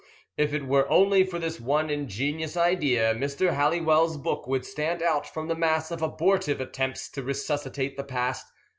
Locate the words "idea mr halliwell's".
2.57-4.17